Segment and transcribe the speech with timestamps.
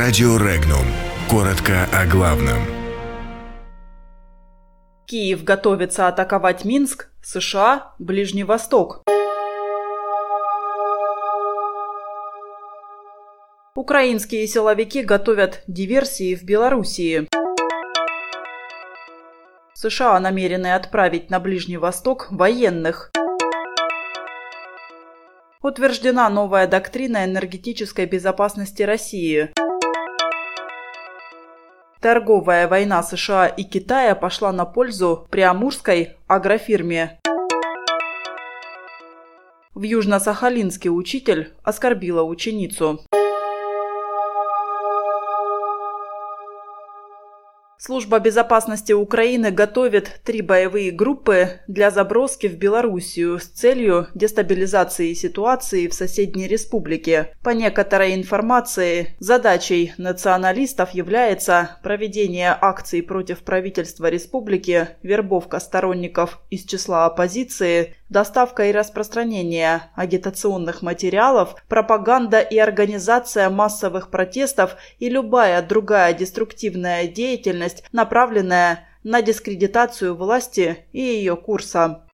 [0.00, 0.86] Радио Регнум.
[1.28, 2.58] Коротко о главном.
[5.06, 9.02] Киев готовится атаковать Минск, США, Ближний Восток.
[13.74, 17.26] Украинские силовики готовят диверсии в Белоруссии.
[19.74, 23.10] США намерены отправить на Ближний Восток военных.
[25.60, 29.50] Утверждена новая доктрина энергетической безопасности России.
[32.00, 37.18] Торговая война США и Китая пошла на пользу приамурской агрофирме.
[39.74, 43.00] В Южно-Сахалинске учитель оскорбила ученицу.
[47.80, 55.86] Служба безопасности Украины готовит три боевые группы для заброски в Белоруссию с целью дестабилизации ситуации
[55.86, 57.36] в соседней республике.
[57.44, 67.06] По некоторой информации, задачей националистов является проведение акций против правительства республики, вербовка сторонников из числа
[67.06, 77.06] оппозиции, доставка и распространение агитационных материалов, пропаганда и организация массовых протестов и любая другая деструктивная
[77.06, 82.07] деятельность, направленная на дискредитацию власти и ее курса.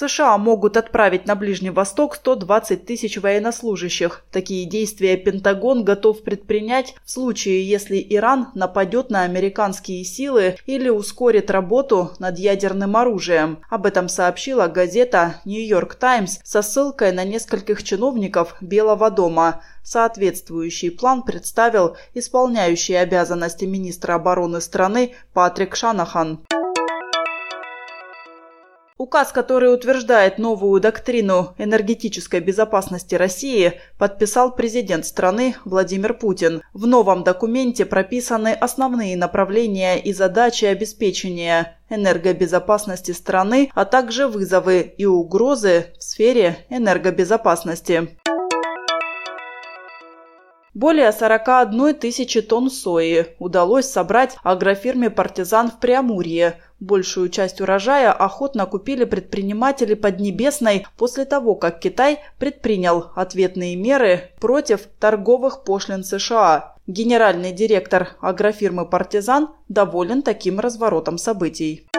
[0.00, 4.24] США могут отправить на Ближний Восток 120 тысяч военнослужащих.
[4.30, 11.50] Такие действия Пентагон готов предпринять в случае, если Иран нападет на американские силы или ускорит
[11.50, 13.58] работу над ядерным оружием.
[13.68, 19.60] Об этом сообщила газета «Нью-Йорк Таймс» со ссылкой на нескольких чиновников Белого дома.
[19.82, 26.40] Соответствующий план представил исполняющий обязанности министра обороны страны Патрик Шанахан.
[29.00, 36.60] Указ, который утверждает новую доктрину энергетической безопасности России, подписал президент страны Владимир Путин.
[36.74, 45.06] В новом документе прописаны основные направления и задачи обеспечения энергобезопасности страны, а также вызовы и
[45.06, 48.18] угрозы в сфере энергобезопасности.
[50.74, 56.60] Более 41 тысячи тонн сои удалось собрать агрофирме «Партизан» в Преамурье.
[56.78, 64.82] Большую часть урожая охотно купили предприниматели Поднебесной после того, как Китай предпринял ответные меры против
[65.00, 66.76] торговых пошлин США.
[66.86, 71.89] Генеральный директор агрофирмы «Партизан» доволен таким разворотом событий.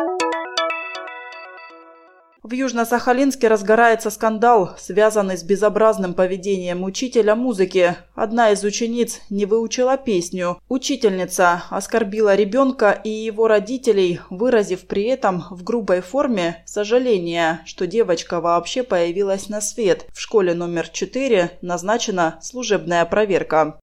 [2.44, 7.96] В Южно-Сахалинске разгорается скандал, связанный с безобразным поведением учителя музыки.
[8.16, 10.60] Одна из учениц не выучила песню.
[10.68, 18.42] Учительница оскорбила ребенка и его родителей, выразив при этом в грубой форме сожаление, что девочка
[18.42, 20.08] вообще появилась на свет.
[20.12, 23.80] В школе номер 4 назначена служебная проверка.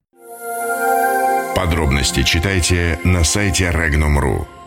[1.54, 4.57] Подробности читайте на сайте Regnum.ru.